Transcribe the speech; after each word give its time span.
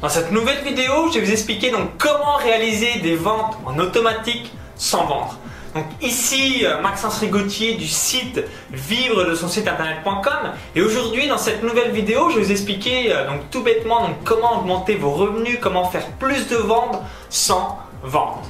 Dans 0.00 0.08
cette 0.08 0.30
nouvelle 0.30 0.62
vidéo, 0.62 1.08
je 1.08 1.18
vais 1.18 1.26
vous 1.26 1.32
expliquer 1.32 1.72
donc 1.72 1.98
comment 1.98 2.36
réaliser 2.36 3.00
des 3.00 3.16
ventes 3.16 3.58
en 3.66 3.76
automatique 3.80 4.52
sans 4.76 5.06
vendre. 5.06 5.36
Donc 5.74 5.86
ici 6.00 6.64
euh, 6.64 6.80
Maxence 6.80 7.18
Rigotier 7.18 7.74
du 7.74 7.88
site 7.88 8.40
vivre 8.70 9.24
de 9.24 9.34
son 9.34 9.48
site 9.48 9.66
internet.com 9.66 10.52
et 10.76 10.82
aujourd'hui 10.82 11.26
dans 11.26 11.36
cette 11.36 11.64
nouvelle 11.64 11.90
vidéo 11.90 12.30
je 12.30 12.36
vais 12.36 12.44
vous 12.44 12.52
expliquer 12.52 13.12
euh, 13.12 13.26
donc 13.26 13.50
tout 13.50 13.62
bêtement 13.62 14.08
comment 14.24 14.60
augmenter 14.60 14.94
vos 14.94 15.10
revenus, 15.10 15.58
comment 15.60 15.84
faire 15.84 16.06
plus 16.12 16.46
de 16.46 16.56
ventes 16.56 17.02
sans 17.28 17.78
vente. 18.04 18.48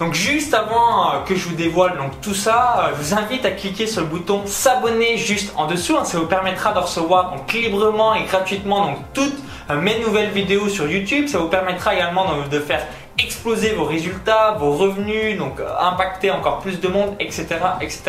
Donc 0.00 0.14
juste 0.14 0.54
avant 0.54 1.12
euh, 1.12 1.18
que 1.26 1.36
je 1.36 1.46
vous 1.46 1.54
dévoile 1.54 1.98
donc 1.98 2.22
tout 2.22 2.34
ça, 2.34 2.90
je 2.90 3.02
vous 3.02 3.14
invite 3.14 3.44
à 3.44 3.50
cliquer 3.50 3.86
sur 3.86 4.00
le 4.00 4.06
bouton 4.06 4.40
s'abonner 4.46 5.18
juste 5.18 5.52
en 5.56 5.66
dessous. 5.66 5.94
Hein. 5.94 6.04
ça 6.06 6.18
vous 6.18 6.26
permettra 6.26 6.72
de 6.72 6.78
recevoir 6.78 7.30
donc 7.30 7.52
librement 7.52 8.14
et 8.14 8.24
gratuitement 8.24 8.86
donc 8.86 8.96
toutes 9.12 9.36
euh, 9.68 9.78
mes 9.78 10.00
nouvelles 10.00 10.30
vidéos 10.30 10.70
sur 10.70 10.90
YouTube. 10.90 11.28
Ça 11.28 11.36
vous 11.36 11.48
permettra 11.48 11.94
également 11.94 12.24
de 12.50 12.60
faire 12.60 12.86
exploser 13.18 13.72
vos 13.72 13.84
résultats, 13.84 14.52
vos 14.58 14.72
revenus, 14.72 15.36
donc 15.36 15.60
euh, 15.60 15.68
impacter 15.78 16.30
encore 16.30 16.60
plus 16.60 16.80
de 16.80 16.88
monde, 16.88 17.14
etc. 17.20 17.46
etc. 17.82 18.00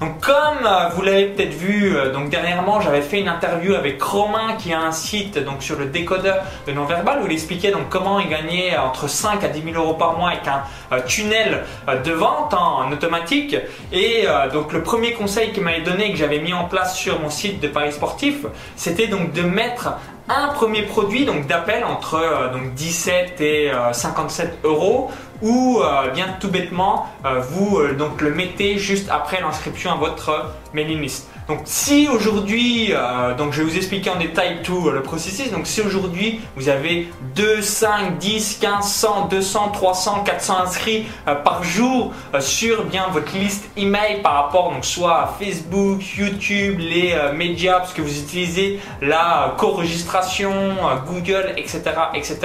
Donc 0.00 0.20
comme 0.20 0.64
euh, 0.64 0.88
vous 0.94 1.02
l'avez 1.02 1.26
peut-être 1.26 1.54
vu, 1.54 1.96
donc 2.12 2.28
dernièrement 2.30 2.80
j'avais 2.80 3.02
fait 3.02 3.20
une 3.20 3.28
interview 3.28 3.74
avec 3.74 4.00
Romain 4.02 4.54
qui 4.58 4.72
a 4.72 4.80
un 4.80 4.92
site 4.92 5.38
donc 5.38 5.62
sur 5.62 5.78
le 5.78 5.86
décodeur 5.86 6.44
de 6.66 6.72
non-verbal 6.72 7.20
où 7.22 7.26
il 7.26 7.32
expliquait 7.32 7.72
donc 7.72 7.88
comment 7.88 8.20
il 8.20 8.28
gagnait 8.28 8.76
entre 8.76 9.08
5 9.08 9.42
à 9.42 9.48
10 9.48 9.62
000 9.72 9.76
euros 9.76 9.94
par 9.94 10.16
mois 10.16 10.30
avec 10.30 10.46
un 10.46 11.00
tunnel 11.00 11.64
de 12.04 12.12
vente 12.12 12.54
en 12.54 12.90
automatique. 12.92 13.56
Et 13.92 14.26
donc 14.52 14.72
le 14.72 14.82
premier 14.82 15.12
conseil 15.12 15.52
qu'il 15.52 15.62
m'avait 15.62 15.80
donné 15.80 16.12
que 16.12 16.16
j'avais 16.16 16.38
mis 16.38 16.52
en 16.52 16.64
place 16.64 16.96
sur 16.96 17.20
mon 17.20 17.30
site 17.30 17.60
de 17.60 17.68
Paris 17.68 17.92
Sportif, 17.92 18.46
c'était 18.76 19.08
donc 19.08 19.32
de 19.32 19.42
mettre 19.42 19.94
un 20.28 20.48
premier 20.48 20.82
produit 20.82 21.24
donc 21.24 21.46
d'appel 21.46 21.84
entre 21.84 22.14
euh, 22.14 22.52
donc 22.52 22.74
17 22.74 23.40
et 23.40 23.70
57 23.92 24.58
euh, 24.64 24.68
euros 24.68 25.10
ou 25.40 25.80
euh, 25.80 26.10
bien 26.10 26.26
tout 26.40 26.48
bêtement 26.48 27.06
vous 27.50 27.80
donc 27.96 28.20
le 28.20 28.32
mettez 28.32 28.78
juste 28.78 29.08
après 29.10 29.40
l'inscription 29.40 29.87
votre 29.96 30.52
mailing 30.72 31.00
list. 31.00 31.28
Donc 31.48 31.60
si 31.64 32.08
aujourd'hui, 32.08 32.92
donc 33.38 33.52
je 33.52 33.62
vais 33.62 33.70
vous 33.70 33.76
expliquer 33.76 34.10
en 34.10 34.16
détail 34.16 34.62
tout 34.62 34.90
le 34.90 35.02
processus, 35.02 35.50
donc 35.50 35.66
si 35.66 35.80
aujourd'hui 35.80 36.40
vous 36.56 36.68
avez 36.68 37.08
2, 37.34 37.62
5, 37.62 38.18
10, 38.18 38.58
15, 38.60 38.86
100, 38.86 39.28
200, 39.28 39.68
300, 39.72 40.24
400 40.24 40.58
inscrits 40.58 41.06
par 41.24 41.64
jour 41.64 42.12
sur 42.40 42.84
bien 42.84 43.06
votre 43.12 43.34
liste 43.34 43.70
email 43.76 44.20
par 44.22 44.34
rapport 44.34 44.72
donc 44.72 44.84
soit 44.84 45.22
à 45.22 45.34
Facebook, 45.38 46.02
YouTube, 46.18 46.78
les 46.80 47.16
médias, 47.34 47.78
parce 47.78 47.94
que 47.94 48.02
vous 48.02 48.18
utilisez 48.18 48.80
la 49.00 49.54
co-registration 49.56 50.52
euh, 50.52 50.96
Google, 51.06 51.54
etc., 51.56 51.82
etc. 52.14 52.38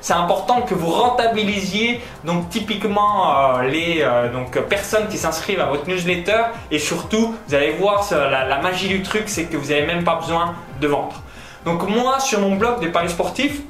C'est 0.00 0.12
important 0.12 0.62
que 0.62 0.74
vous 0.74 0.90
rentabilisiez 0.90 2.00
donc 2.24 2.48
typiquement 2.50 3.58
euh, 3.58 3.62
les 3.62 3.98
euh, 4.00 4.32
donc, 4.32 4.58
personnes 4.68 5.08
qui 5.08 5.16
s'inscrivent 5.16 5.60
à 5.60 5.66
votre 5.66 5.88
newsletter 5.88 6.42
et 6.70 6.78
surtout, 6.78 7.34
vous 7.48 7.54
allez 7.54 7.72
voir 7.72 8.06
la, 8.10 8.41
la 8.44 8.60
magie 8.60 8.88
du 8.88 9.02
truc, 9.02 9.24
c'est 9.26 9.44
que 9.44 9.56
vous 9.56 9.68
n'avez 9.68 9.86
même 9.86 10.04
pas 10.04 10.16
besoin 10.16 10.54
de 10.80 10.86
vendre. 10.86 11.22
Donc 11.64 11.88
moi, 11.88 12.20
sur 12.20 12.40
mon 12.40 12.56
blog 12.56 12.80
des 12.80 12.88
paris 12.88 13.10
sportifs, 13.10 13.60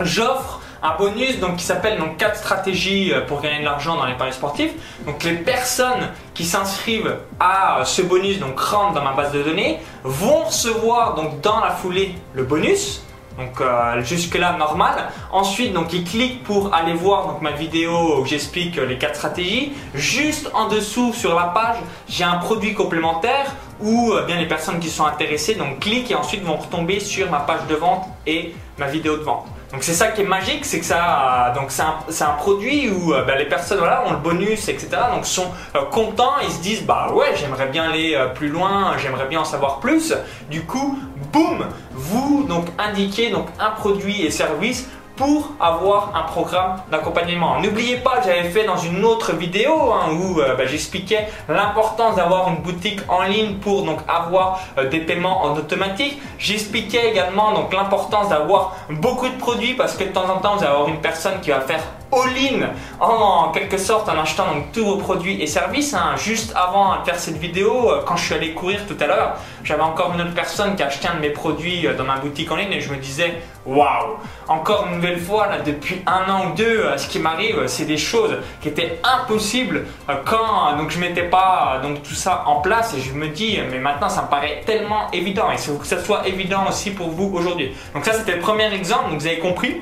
j'offre 0.00 0.60
un 0.82 0.96
bonus 0.96 1.40
donc, 1.40 1.56
qui 1.56 1.64
s'appelle 1.64 1.98
donc 1.98 2.16
4 2.18 2.36
stratégies 2.36 3.12
euh, 3.12 3.22
pour 3.22 3.40
gagner 3.40 3.60
de 3.60 3.64
l'argent 3.64 3.96
dans 3.96 4.06
les 4.06 4.14
paris 4.14 4.32
sportifs. 4.32 4.72
Donc 5.06 5.24
les 5.24 5.32
personnes 5.32 6.10
qui 6.34 6.44
s'inscrivent 6.44 7.16
à 7.40 7.80
ce 7.84 8.02
bonus, 8.02 8.38
donc 8.38 8.58
rentrent 8.60 8.94
dans 8.94 9.04
ma 9.04 9.12
base 9.12 9.32
de 9.32 9.42
données, 9.42 9.80
vont 10.04 10.44
recevoir 10.44 11.14
donc 11.14 11.40
dans 11.40 11.60
la 11.60 11.70
foulée 11.70 12.14
le 12.34 12.44
bonus. 12.44 13.02
Donc 13.38 13.60
euh, 13.60 14.02
jusque 14.02 14.36
là 14.36 14.56
normal. 14.58 15.08
Ensuite 15.30 15.72
donc 15.72 15.92
ils 15.92 16.04
cliquent 16.04 16.42
pour 16.44 16.72
aller 16.74 16.94
voir 16.94 17.38
ma 17.42 17.50
vidéo 17.50 18.20
où 18.20 18.26
j'explique 18.26 18.78
euh, 18.78 18.86
les 18.86 18.98
quatre 18.98 19.16
stratégies. 19.16 19.72
Juste 19.94 20.50
en 20.54 20.68
dessous 20.68 21.12
sur 21.12 21.34
la 21.34 21.48
page, 21.48 21.76
j'ai 22.08 22.24
un 22.24 22.36
produit 22.36 22.74
complémentaire 22.74 23.54
où 23.80 24.12
bien 24.26 24.36
les 24.36 24.46
personnes 24.46 24.78
qui 24.78 24.88
sont 24.88 25.04
intéressées 25.04 25.54
donc 25.54 25.80
cliquent 25.80 26.10
et 26.10 26.14
ensuite 26.14 26.42
vont 26.42 26.56
retomber 26.56 27.00
sur 27.00 27.30
ma 27.30 27.40
page 27.40 27.66
de 27.68 27.74
vente 27.74 28.04
et 28.26 28.54
ma 28.78 28.86
vidéo 28.86 29.16
de 29.16 29.22
vente. 29.22 29.46
Donc 29.72 29.82
c'est 29.82 29.94
ça 29.94 30.08
qui 30.08 30.22
est 30.22 30.24
magique, 30.24 30.64
c'est 30.64 30.78
que 30.78 30.84
ça, 30.84 31.52
donc 31.56 31.70
c'est 31.70 32.22
un, 32.24 32.32
produit 32.38 32.88
où 32.88 33.12
euh, 33.12 33.24
ben, 33.24 33.36
les 33.36 33.46
personnes 33.46 33.78
voilà, 33.78 34.04
ont 34.06 34.12
le 34.12 34.18
bonus, 34.18 34.68
etc. 34.68 34.88
Donc 35.12 35.26
sont 35.26 35.50
euh, 35.74 35.80
contents, 35.90 36.38
ils 36.42 36.52
se 36.52 36.60
disent 36.60 36.82
bah 36.84 37.10
ouais 37.12 37.34
j'aimerais 37.34 37.66
bien 37.66 37.90
aller 37.90 38.14
euh, 38.14 38.28
plus 38.28 38.48
loin, 38.48 38.96
j'aimerais 38.96 39.26
bien 39.26 39.40
en 39.40 39.44
savoir 39.44 39.80
plus. 39.80 40.14
Du 40.50 40.62
coup, 40.62 40.98
boum, 41.32 41.66
vous 41.92 42.44
donc 42.48 42.66
indiquez 42.78 43.30
donc 43.30 43.48
un 43.58 43.70
produit 43.70 44.24
et 44.24 44.30
service 44.30 44.88
pour 45.16 45.52
avoir 45.58 46.12
un 46.14 46.22
programme 46.22 46.76
d'accompagnement. 46.90 47.60
N'oubliez 47.60 47.96
pas, 47.96 48.20
j'avais 48.24 48.50
fait 48.50 48.64
dans 48.64 48.76
une 48.76 49.04
autre 49.04 49.32
vidéo 49.32 49.92
hein, 49.92 50.12
où 50.12 50.40
euh, 50.40 50.54
bah, 50.54 50.66
j'expliquais 50.66 51.28
l'importance 51.48 52.16
d'avoir 52.16 52.48
une 52.48 52.58
boutique 52.58 53.00
en 53.08 53.22
ligne 53.22 53.54
pour 53.56 53.86
avoir 54.08 54.60
euh, 54.78 54.88
des 54.88 55.00
paiements 55.00 55.42
en 55.44 55.56
automatique. 55.56 56.20
J'expliquais 56.38 57.10
également 57.10 57.52
donc 57.52 57.72
l'importance 57.72 58.28
d'avoir 58.28 58.76
beaucoup 58.90 59.28
de 59.28 59.36
produits 59.36 59.74
parce 59.74 59.96
que 59.96 60.04
de 60.04 60.10
temps 60.10 60.28
en 60.28 60.38
temps 60.38 60.56
vous 60.56 60.64
allez 60.64 60.72
avoir 60.72 60.88
une 60.88 61.00
personne 61.00 61.40
qui 61.40 61.50
va 61.50 61.60
faire 61.60 61.80
all-in 62.20 62.70
en, 63.00 63.50
quelque 63.52 63.78
sorte 63.78 64.08
en 64.08 64.18
achetant 64.18 64.46
donc 64.52 64.72
tous 64.72 64.84
vos 64.84 64.96
produits 64.96 65.40
et 65.42 65.46
services. 65.46 65.94
Hein. 65.94 66.14
Juste 66.16 66.52
avant 66.54 67.00
de 67.00 67.04
faire 67.04 67.18
cette 67.18 67.38
vidéo, 67.38 67.90
euh, 67.90 68.02
quand 68.06 68.16
je 68.16 68.24
suis 68.24 68.34
allé 68.34 68.52
courir 68.52 68.80
tout 68.86 68.96
à 69.00 69.06
l'heure, 69.06 69.36
j'avais 69.64 69.82
encore 69.82 70.12
une 70.14 70.20
autre 70.20 70.34
personne 70.34 70.76
qui 70.76 70.82
a 70.82 70.86
acheté 70.86 71.08
un 71.08 71.16
de 71.16 71.20
mes 71.20 71.30
produits 71.30 71.86
dans 71.96 72.04
ma 72.04 72.16
boutique 72.16 72.50
en 72.50 72.56
ligne 72.56 72.72
et 72.72 72.80
je 72.80 72.92
me 72.92 72.96
disais 72.96 73.34
waouh, 73.66 74.16
encore 74.48 74.86
une 74.86 74.96
nouvelle 74.96 75.20
fois 75.20 75.48
là, 75.48 75.58
depuis 75.60 76.02
un 76.06 76.30
an 76.30 76.46
ou 76.46 76.54
deux, 76.54 76.64
euh, 76.64 76.96
ce 76.96 77.08
qui 77.08 77.18
m'arrive, 77.18 77.66
c'est 77.66 77.84
des 77.84 77.98
choses 77.98 78.36
qui 78.60 78.68
étaient 78.68 79.00
impossibles 79.02 79.86
euh, 80.08 80.14
quand 80.24 80.76
donc 80.76 80.90
je 80.90 80.98
mettais 80.98 81.24
pas 81.24 81.80
donc 81.82 82.02
tout 82.02 82.14
ça 82.14 82.44
en 82.46 82.60
place 82.60 82.94
et 82.94 83.00
je 83.00 83.12
me 83.12 83.28
dis 83.28 83.58
mais 83.70 83.78
maintenant 83.78 84.08
ça 84.08 84.22
me 84.22 84.28
paraît 84.28 84.62
tellement 84.64 85.10
évident 85.12 85.50
et 85.50 85.54
il 85.54 85.58
faut 85.58 85.74
que 85.74 85.86
ça 85.86 86.02
soit 86.02 86.26
évident 86.28 86.66
aussi 86.68 86.90
pour 86.90 87.08
vous 87.08 87.30
aujourd'hui. 87.34 87.72
Donc 87.94 88.04
ça 88.04 88.12
c'était 88.12 88.36
le 88.36 88.40
premier 88.40 88.72
exemple, 88.72 89.10
donc 89.10 89.20
vous 89.20 89.26
avez 89.26 89.38
compris 89.38 89.76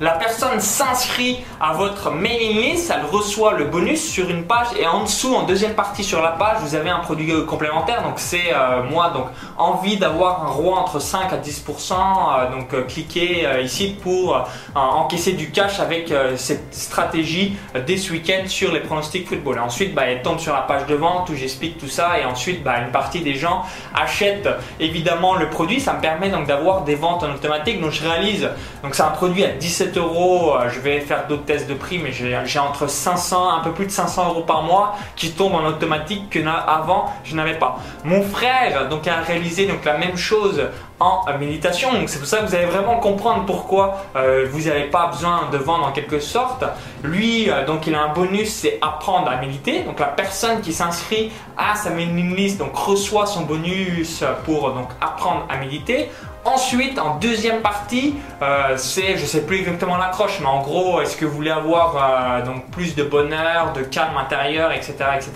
la 0.00 0.12
personne 0.12 0.60
s'inscrit 0.60 1.38
à 1.58 1.72
votre 1.72 2.10
mailing 2.10 2.60
list, 2.60 2.92
elle 2.94 3.06
reçoit 3.10 3.54
le 3.54 3.64
bonus 3.64 4.02
sur 4.02 4.28
une 4.28 4.44
page 4.44 4.66
et 4.78 4.86
en 4.86 5.04
dessous, 5.04 5.34
en 5.34 5.44
deuxième 5.44 5.74
partie 5.74 6.04
sur 6.04 6.20
la 6.20 6.32
page, 6.32 6.58
vous 6.60 6.74
avez 6.74 6.90
un 6.90 6.98
produit 6.98 7.32
complémentaire. 7.46 8.02
Donc 8.02 8.14
c'est 8.16 8.52
euh, 8.52 8.82
moi, 8.82 9.10
donc 9.10 9.28
envie 9.56 9.96
d'avoir 9.96 10.44
un 10.44 10.48
roi 10.48 10.78
entre 10.78 10.98
5 11.00 11.32
à 11.32 11.38
10%. 11.38 11.92
Euh, 11.94 12.50
donc 12.50 12.74
euh, 12.74 12.82
cliquez 12.82 13.46
ici 13.62 13.96
pour 14.02 14.46
encaisser 14.74 15.32
du 15.32 15.50
cash 15.50 15.80
avec 15.80 16.12
cette 16.36 16.74
stratégie 16.74 17.56
dès 17.86 17.96
ce 17.96 18.12
week-end 18.12 18.46
sur 18.46 18.72
les 18.72 18.80
pronostics 18.80 19.26
football. 19.26 19.56
Et 19.56 19.60
ensuite, 19.60 19.94
bah, 19.94 20.02
elle 20.06 20.22
tombe 20.22 20.38
sur 20.38 20.52
la 20.52 20.60
page 20.60 20.86
de 20.86 20.94
vente 20.94 21.30
où 21.30 21.34
j'explique 21.34 21.78
tout 21.78 21.88
ça 21.88 22.18
et 22.18 22.24
ensuite, 22.24 22.62
bah, 22.62 22.80
une 22.84 22.92
partie 22.92 23.20
des 23.20 23.34
gens 23.34 23.62
achètent 23.94 24.48
évidemment 24.78 25.34
le 25.34 25.48
produit. 25.48 25.80
Ça 25.80 25.94
me 25.94 26.00
permet 26.00 26.28
donc 26.28 26.46
d'avoir 26.46 26.82
des 26.82 26.94
ventes 26.94 27.22
en 27.22 27.32
automatique. 27.32 27.80
Donc 27.80 27.92
je 27.92 28.02
réalise, 28.02 28.48
donc 28.82 28.94
c'est 28.94 29.02
un 29.02 29.10
produit 29.10 29.44
à 29.44 29.48
17 29.48 29.85
euros, 29.96 30.54
euh, 30.54 30.68
je 30.68 30.80
vais 30.80 31.00
faire 31.00 31.26
d'autres 31.26 31.44
tests 31.44 31.68
de 31.68 31.74
prix, 31.74 31.98
mais 31.98 32.12
j'ai 32.12 32.58
entre 32.58 32.88
500, 32.88 33.50
un 33.50 33.60
peu 33.60 33.72
plus 33.72 33.86
de 33.86 33.90
500 33.90 34.28
euros 34.28 34.42
par 34.42 34.62
mois 34.62 34.96
qui 35.14 35.32
tombent 35.32 35.54
en 35.54 35.64
automatique 35.66 36.30
que 36.30 36.38
avant 36.46 37.12
je 37.24 37.34
n'avais 37.34 37.58
pas. 37.58 37.78
Mon 38.04 38.22
frère 38.22 38.88
donc 38.88 39.06
a 39.08 39.20
réalisé 39.20 39.66
donc 39.66 39.84
la 39.84 39.98
même 39.98 40.16
chose 40.16 40.62
en 41.00 41.24
méditation. 41.38 41.92
Donc 41.92 42.08
c'est 42.08 42.18
pour 42.18 42.28
ça 42.28 42.38
que 42.38 42.46
vous 42.46 42.54
allez 42.54 42.66
vraiment 42.66 42.98
comprendre 42.98 43.44
pourquoi 43.44 44.04
euh, 44.16 44.46
vous 44.50 44.62
n'avez 44.62 44.84
pas 44.84 45.08
besoin 45.08 45.48
de 45.52 45.58
vendre 45.58 45.86
en 45.86 45.92
quelque 45.92 46.20
sorte. 46.20 46.64
Lui, 47.02 47.50
euh, 47.50 47.66
donc 47.66 47.86
il 47.86 47.94
a 47.94 48.02
un 48.02 48.12
bonus, 48.12 48.48
c'est 48.48 48.78
apprendre 48.80 49.28
à 49.30 49.36
méditer. 49.36 49.82
Donc 49.82 50.00
la 50.00 50.06
personne 50.06 50.60
qui 50.60 50.72
s'inscrit 50.72 51.32
à 51.56 51.74
sa 51.74 51.90
mailing 51.90 52.34
list 52.34 52.58
donc 52.58 52.74
reçoit 52.74 53.26
son 53.26 53.42
bonus 53.42 54.24
pour 54.44 54.72
donc 54.72 54.88
apprendre 55.00 55.46
à 55.48 55.56
méditer. 55.58 56.10
Ensuite, 56.46 56.98
en 56.98 57.16
deuxième 57.16 57.60
partie, 57.60 58.14
euh, 58.40 58.76
c'est, 58.76 59.18
je 59.18 59.26
sais 59.26 59.42
plus 59.42 59.58
exactement 59.58 59.96
l'accroche, 59.96 60.38
mais 60.40 60.46
en 60.46 60.62
gros, 60.62 61.00
est-ce 61.00 61.16
que 61.16 61.24
vous 61.24 61.34
voulez 61.34 61.50
avoir 61.50 62.44
donc 62.44 62.70
plus 62.70 62.94
de 62.94 63.02
bonheur, 63.02 63.72
de 63.72 63.82
calme 63.82 64.16
intérieur, 64.16 64.70
etc., 64.70 64.94
etc. 65.16 65.32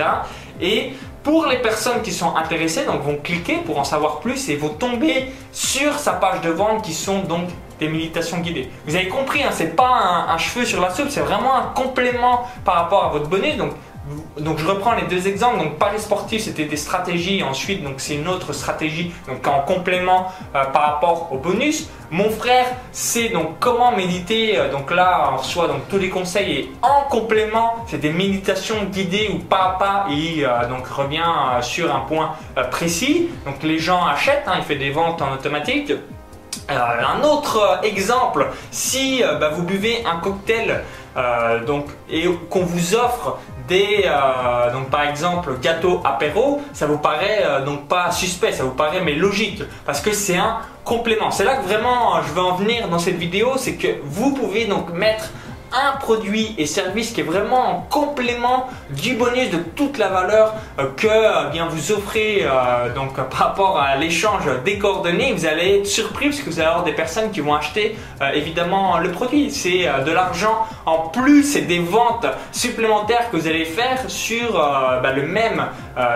Et 0.61 0.93
pour 1.23 1.47
les 1.47 1.59
personnes 1.59 2.03
qui 2.03 2.13
sont 2.13 2.37
intéressées, 2.37 2.85
donc 2.85 3.03
vont 3.03 3.17
cliquer 3.17 3.57
pour 3.57 3.79
en 3.79 3.85
savoir 3.85 4.21
plus 4.21 4.49
et 4.49 4.57
vont 4.57 4.69
tomber 4.69 5.33
sur 5.53 5.95
sa 5.99 6.13
page 6.13 6.41
de 6.43 6.51
vente 6.51 6.83
qui 6.83 6.95
sont 6.95 7.21
donc 7.21 7.49
des 7.81 7.89
méditations 7.89 8.39
guidées. 8.39 8.69
Vous 8.87 8.95
avez 8.95 9.09
compris, 9.09 9.43
hein, 9.43 9.51
c'est 9.51 9.75
pas 9.75 10.27
un, 10.29 10.39
cheveu 10.39 10.65
sur 10.65 10.81
la 10.81 10.91
soupe, 10.91 11.09
c'est 11.11 11.21
vraiment 11.21 11.57
un 11.57 11.67
complément 11.75 12.47
par 12.65 12.75
rapport 12.77 13.05
à 13.05 13.09
votre 13.09 13.29
bonnet. 13.29 13.57
Donc 13.57 13.73
donc 14.39 14.59
je 14.59 14.67
reprends 14.67 14.95
les 14.95 15.07
deux 15.07 15.29
exemples. 15.29 15.59
Donc 15.59 15.79
Paris 15.79 16.01
sportif, 16.01 16.43
c'était 16.43 16.65
des 16.65 16.77
stratégies. 16.77 17.43
Ensuite, 17.43 17.83
donc 17.85 17.95
c'est 17.99 18.15
une 18.15 18.29
autre 18.29 18.53
stratégie, 18.53 19.13
donc 19.29 19.47
en 19.47 19.61
complément 19.61 20.33
euh, 20.55 20.65
par 20.65 20.83
rapport 20.83 21.29
au 21.33 21.39
bonus. 21.39 21.89
Mon 22.11 22.31
frère, 22.31 22.67
c'est 22.93 23.29
donc 23.29 23.59
comment 23.61 23.93
méditer. 23.93 24.59
Euh, 24.59 24.71
donc 24.71 24.91
là, 24.91 25.31
on 25.33 25.37
reçoit 25.37 25.69
donc 25.69 25.87
tous 25.89 25.99
les 25.99 26.09
conseils 26.09 26.53
et 26.53 26.73
en 26.83 27.09
complément, 27.09 27.85
c'est 27.87 28.01
des 28.01 28.13
méditations 28.13 28.85
guidées 28.85 29.31
ou 29.33 29.39
pas 29.39 29.75
à 29.75 29.79
pas. 29.79 30.07
Et 30.11 30.45
euh, 30.45 30.67
donc 30.69 30.87
revient 30.89 31.61
sur 31.61 31.95
un 31.95 32.01
point 32.01 32.33
précis. 32.71 33.29
Donc 33.45 33.63
les 33.63 33.79
gens 33.79 34.05
achètent. 34.05 34.45
Hein, 34.47 34.55
il 34.59 34.65
fait 34.65 34.77
des 34.77 34.91
ventes 34.91 35.23
en 35.23 35.33
automatique. 35.33 35.93
Un 36.69 37.23
autre 37.23 37.81
exemple, 37.83 38.49
si 38.71 39.23
bah, 39.41 39.51
vous 39.55 39.63
buvez 39.63 40.05
un 40.05 40.19
cocktail 40.19 40.83
donc, 41.67 41.87
et 42.09 42.25
qu'on 42.49 42.65
vous 42.65 42.95
offre 42.95 43.39
des, 43.69 44.09
donc 44.73 44.91
par 44.91 45.03
exemple 45.03 45.53
gâteau 45.61 46.01
apéro, 46.05 46.63
ça 46.73 46.87
vous 46.87 46.99
paraît 46.99 47.45
donc 47.65 47.89
pas 47.89 48.11
suspect, 48.11 48.53
ça 48.53 48.65
vous 48.65 48.71
paraît 48.71 49.01
mais 49.01 49.15
logique 49.15 49.63
parce 49.85 50.01
que 50.01 50.13
c'est 50.13 50.37
un 50.37 50.59
complément. 50.85 51.31
C'est 51.31 51.45
là 51.45 51.57
que 51.57 51.65
vraiment 51.65 52.21
je 52.23 52.33
veux 52.33 52.43
en 52.43 52.55
venir 52.55 52.89
dans 52.89 52.99
cette 52.99 53.17
vidéo, 53.17 53.53
c'est 53.57 53.75
que 53.75 53.89
vous 54.05 54.33
pouvez 54.35 54.67
donc 54.67 54.93
mettre 54.93 55.31
un 55.73 55.97
produit 55.99 56.55
et 56.59 56.67
service 56.67 57.13
qui 57.13 57.21
est 57.21 57.25
vraiment 57.25 57.77
en 57.77 57.81
complément 57.83 58.69
du 58.91 59.15
bonus 59.15 59.51
de 59.51 59.59
toute 59.59 59.99
la 59.99 60.09
valeur 60.09 60.55
euh, 60.79 60.87
que 60.97 61.07
euh, 61.07 61.65
vous 61.71 61.93
offrez 61.93 62.43
euh, 62.43 62.93
donc 62.95 63.15
par 63.15 63.39
rapport 63.39 63.79
à 63.79 63.97
l'échange 63.97 64.45
des 64.65 64.79
coordonnées 64.79 65.33
vous 65.33 65.47
allez 65.47 65.79
être 65.79 65.87
surpris 65.87 66.31
parce 66.31 66.41
que 66.41 66.51
vous 66.51 66.59
allez 66.59 66.69
avoir 66.69 66.85
des 66.85 66.93
personnes 66.93 67.31
qui 67.31 67.41
vont 67.41 67.55
acheter 67.55 67.97
évidemment 68.35 68.99
le 68.99 69.11
produit. 69.11 69.51
C'est 69.51 69.87
de 70.05 70.11
l'argent 70.11 70.67
en 70.87 71.09
plus 71.09 71.57
et 71.57 71.63
des 71.63 71.79
ventes 71.79 72.27
supplémentaires 72.53 73.31
que 73.31 73.37
vous 73.37 73.47
allez 73.47 73.65
faire 73.65 73.99
sur 74.09 74.53
bah, 74.55 75.13
le 75.15 75.23
même 75.27 75.67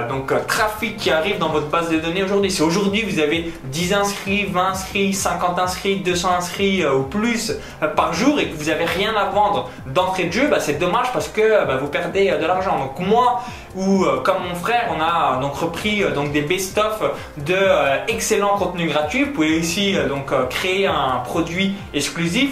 donc 0.08 0.32
trafic 0.46 0.96
qui 0.96 1.10
arrive 1.10 1.38
dans 1.38 1.48
votre 1.48 1.68
base 1.68 1.90
de 1.90 1.98
données 1.98 2.22
aujourd'hui 2.22 2.50
si 2.50 2.62
aujourd'hui 2.62 3.02
vous 3.02 3.18
avez 3.18 3.52
10 3.64 3.94
inscrits 3.94 4.44
20 4.46 4.70
inscrits 4.70 5.12
50 5.12 5.58
inscrits 5.58 5.96
200 5.96 6.28
inscrits 6.38 6.86
ou 6.86 7.02
plus 7.02 7.52
par 7.96 8.12
jour 8.12 8.38
et 8.40 8.48
que 8.48 8.56
vous 8.56 8.66
n'avez 8.66 8.84
rien 8.84 9.14
à 9.14 9.30
vendre 9.30 9.70
d'entrée 9.86 10.24
de 10.24 10.32
jeu, 10.32 10.48
bah, 10.48 10.60
c'est 10.60 10.78
dommage 10.78 11.12
parce 11.12 11.28
que 11.28 11.66
bah, 11.66 11.76
vous 11.76 11.88
perdez 11.88 12.30
euh, 12.30 12.38
de 12.38 12.46
l'argent. 12.46 12.78
Donc 12.78 12.98
moi 13.06 13.42
ou 13.74 14.04
euh, 14.04 14.20
comme 14.20 14.42
mon 14.48 14.54
frère, 14.54 14.94
on 14.96 15.00
a 15.00 15.40
donc 15.40 15.54
repris 15.56 16.02
euh, 16.02 16.10
donc 16.10 16.32
des 16.32 16.42
best-of 16.42 17.02
de 17.38 17.56
excellents 18.08 18.56
contenus 18.56 18.90
gratuits. 18.90 19.24
Vous 19.24 19.32
pouvez 19.32 19.58
aussi 19.58 19.96
donc 20.08 20.32
créer 20.48 20.86
un 20.86 21.20
produit 21.24 21.74
exclusif. 21.92 22.50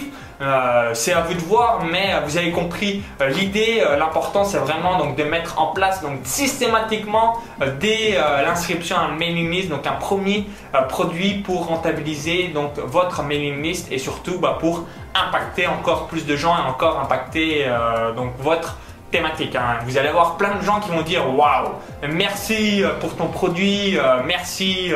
C'est 0.93 1.13
à 1.13 1.21
vous 1.21 1.33
de 1.33 1.39
voir, 1.39 1.85
mais 1.89 2.13
vous 2.25 2.37
avez 2.37 2.51
compris 2.51 3.03
l'idée. 3.29 3.83
L'important, 3.97 4.43
c'est 4.43 4.57
vraiment 4.57 4.97
donc 4.97 5.15
de 5.15 5.23
mettre 5.23 5.59
en 5.61 5.67
place 5.67 6.01
donc 6.01 6.19
systématiquement 6.23 7.39
dès 7.79 8.17
l'inscription 8.43 8.97
à 8.97 9.01
un 9.01 9.15
mailing 9.15 9.49
list, 9.49 9.69
donc 9.69 9.87
un 9.87 9.93
premier 9.93 10.45
produit 10.89 11.35
pour 11.35 11.67
rentabiliser 11.67 12.49
donc 12.49 12.77
votre 12.77 13.23
mailing 13.23 13.61
list 13.61 13.91
et 13.91 13.97
surtout 13.97 14.39
bah, 14.39 14.57
pour 14.59 14.85
impacter 15.15 15.67
encore 15.67 16.07
plus 16.07 16.25
de 16.25 16.35
gens 16.35 16.55
et 16.57 16.67
encore 16.67 16.99
impacter 16.99 17.65
euh, 17.67 18.13
donc 18.13 18.31
votre 18.39 18.77
thématique. 19.11 19.55
Hein. 19.55 19.79
Vous 19.85 19.97
allez 19.97 20.09
avoir 20.09 20.37
plein 20.37 20.55
de 20.55 20.63
gens 20.63 20.79
qui 20.79 20.89
vont 20.89 21.01
dire 21.01 21.23
waouh, 21.37 21.69
merci 22.09 22.83
euh, 22.83 22.89
pour 22.99 23.15
ton 23.15 23.27
produit, 23.27 23.97
euh, 23.97 24.21
merci 24.25 24.91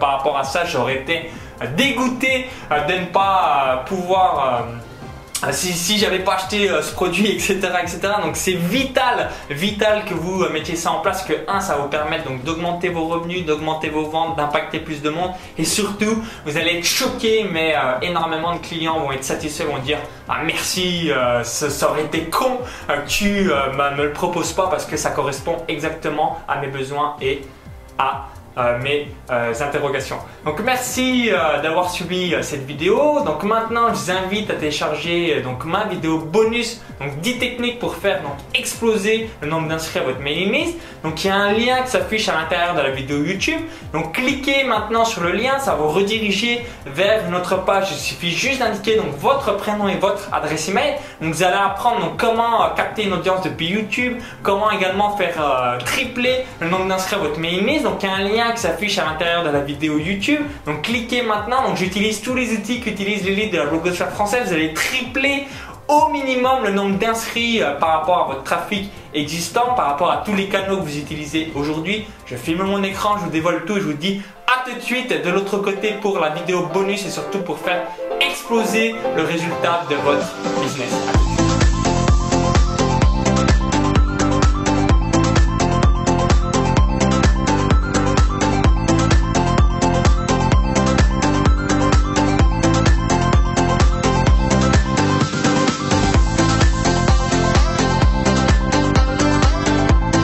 par 0.00 0.18
rapport 0.18 0.38
à 0.38 0.44
ça, 0.44 0.64
j'aurais 0.64 0.96
été 0.96 1.30
dégoûté 1.66 2.46
de 2.70 2.92
ne 2.92 3.06
pas 3.06 3.84
pouvoir 3.86 4.66
ah, 5.44 5.50
si, 5.50 5.72
si 5.72 5.98
j'avais 5.98 6.20
pas 6.20 6.34
acheté 6.34 6.70
euh, 6.70 6.82
ce 6.82 6.92
produit, 6.92 7.26
etc., 7.32 7.58
etc. 7.82 7.98
Donc 8.22 8.36
c'est 8.36 8.52
vital, 8.52 9.28
vital 9.50 10.04
que 10.04 10.14
vous 10.14 10.44
euh, 10.44 10.50
mettiez 10.50 10.76
ça 10.76 10.92
en 10.92 11.00
place, 11.00 11.24
que 11.24 11.32
un, 11.48 11.58
ça 11.58 11.74
vous 11.78 11.88
permettre 11.88 12.28
donc 12.28 12.44
d'augmenter 12.44 12.90
vos 12.90 13.08
revenus, 13.08 13.44
d'augmenter 13.44 13.88
vos 13.88 14.04
ventes, 14.04 14.36
d'impacter 14.36 14.78
plus 14.78 15.02
de 15.02 15.10
monde, 15.10 15.32
et 15.58 15.64
surtout, 15.64 16.22
vous 16.46 16.56
allez 16.56 16.78
être 16.78 16.84
choqué, 16.84 17.44
mais 17.50 17.74
euh, 17.74 17.98
énormément 18.02 18.54
de 18.54 18.60
clients 18.60 19.00
vont 19.00 19.10
être 19.10 19.24
satisfaits, 19.24 19.64
vont 19.64 19.78
dire 19.78 19.98
ah 20.28 20.42
merci, 20.44 21.10
ça, 21.42 21.90
aurait 21.90 22.04
été 22.04 22.24
con 22.26 22.60
tu 23.08 23.50
me 23.50 24.02
le 24.02 24.12
proposes 24.12 24.52
pas 24.52 24.68
parce 24.68 24.86
que 24.86 24.96
ça 24.96 25.10
correspond 25.10 25.56
exactement 25.66 26.38
à 26.46 26.60
mes 26.60 26.68
besoins 26.68 27.16
et 27.20 27.42
à 27.98 28.28
euh, 28.28 28.41
mes 28.56 29.08
euh, 29.30 29.52
interrogations. 29.60 30.18
Donc 30.44 30.60
merci 30.60 31.30
euh, 31.30 31.62
d'avoir 31.62 31.90
suivi 31.90 32.34
cette 32.42 32.66
vidéo. 32.66 33.20
Donc 33.24 33.44
maintenant 33.44 33.88
je 33.88 33.94
vous 33.94 34.10
invite 34.10 34.50
à 34.50 34.54
télécharger 34.54 35.40
donc 35.40 35.64
ma 35.64 35.84
vidéo 35.84 36.18
bonus, 36.18 36.82
donc 37.00 37.18
10 37.20 37.38
techniques 37.38 37.78
pour 37.78 37.96
faire 37.96 38.22
donc 38.22 38.34
exploser 38.54 39.30
le 39.40 39.48
nombre 39.48 39.68
d'inscrits 39.68 40.00
à 40.00 40.02
votre 40.02 40.20
mailing 40.20 40.52
list. 40.52 40.78
Donc 41.02 41.24
il 41.24 41.28
y 41.28 41.30
a 41.30 41.36
un 41.36 41.52
lien 41.52 41.82
qui 41.82 41.90
s'affiche 41.90 42.28
à 42.28 42.34
l'intérieur 42.34 42.74
de 42.74 42.82
la 42.82 42.90
vidéo 42.90 43.24
YouTube. 43.24 43.60
Donc 43.92 44.12
cliquez 44.14 44.64
maintenant 44.64 45.04
sur 45.04 45.22
le 45.22 45.32
lien, 45.32 45.58
ça 45.58 45.72
va 45.72 45.78
vous 45.78 45.88
rediriger 45.88 46.66
vers 46.86 47.30
notre 47.30 47.64
page. 47.64 47.88
Il 47.92 47.96
suffit 47.96 48.30
juste 48.30 48.58
d'indiquer 48.58 48.96
donc 48.96 49.16
votre 49.18 49.56
prénom 49.56 49.88
et 49.88 49.96
votre 49.96 50.28
adresse 50.32 50.68
email. 50.68 50.96
Donc 51.20 51.32
vous 51.34 51.42
allez 51.42 51.54
apprendre 51.54 52.00
donc 52.00 52.18
comment 52.18 52.68
capter 52.76 53.04
une 53.04 53.14
audience 53.14 53.42
depuis 53.42 53.68
YouTube, 53.68 54.18
comment 54.42 54.70
également 54.70 55.16
faire 55.16 55.78
tripler 55.84 56.44
le 56.60 56.68
nombre 56.68 56.86
d'inscrits 56.86 57.16
à 57.16 57.18
votre 57.18 57.38
mailing 57.38 57.66
list. 57.66 57.84
Donc 57.84 58.02
il 58.02 58.08
y 58.08 58.12
a 58.12 58.14
un 58.14 58.22
lien 58.28 58.41
qui 58.50 58.60
s'affiche 58.60 58.98
à 58.98 59.04
l'intérieur 59.04 59.44
de 59.44 59.50
la 59.50 59.60
vidéo 59.60 59.98
YouTube. 59.98 60.42
Donc 60.66 60.82
cliquez 60.82 61.22
maintenant. 61.22 61.68
Donc 61.68 61.76
j'utilise 61.76 62.20
tous 62.20 62.34
les 62.34 62.52
outils 62.52 62.80
qu'utilise 62.80 63.24
l'élite 63.24 63.52
de 63.52 63.58
la 63.58 63.66
blogosphère 63.66 64.10
française. 64.10 64.48
Vous 64.48 64.54
allez 64.54 64.74
tripler 64.74 65.44
au 65.88 66.08
minimum 66.08 66.64
le 66.64 66.72
nombre 66.72 66.98
d'inscrits 66.98 67.62
euh, 67.62 67.74
par 67.74 68.00
rapport 68.00 68.24
à 68.24 68.26
votre 68.26 68.42
trafic 68.42 68.90
existant, 69.14 69.74
par 69.74 69.86
rapport 69.86 70.10
à 70.10 70.22
tous 70.24 70.34
les 70.34 70.48
canaux 70.48 70.78
que 70.78 70.82
vous 70.82 70.98
utilisez 70.98 71.52
aujourd'hui. 71.54 72.06
Je 72.26 72.36
filme 72.36 72.62
mon 72.62 72.82
écran, 72.82 73.16
je 73.18 73.24
vous 73.24 73.30
dévoile 73.30 73.64
tout 73.66 73.76
et 73.76 73.80
je 73.80 73.86
vous 73.86 73.92
dis 73.92 74.22
à 74.46 74.68
tout 74.68 74.74
de 74.74 74.80
suite 74.80 75.24
de 75.24 75.30
l'autre 75.30 75.58
côté 75.58 75.94
pour 76.00 76.18
la 76.18 76.30
vidéo 76.30 76.66
bonus 76.72 77.06
et 77.06 77.10
surtout 77.10 77.40
pour 77.40 77.58
faire 77.58 77.82
exploser 78.20 78.94
le 79.16 79.22
résultat 79.22 79.84
de 79.90 79.96
votre 79.96 80.26
business. 80.62 81.51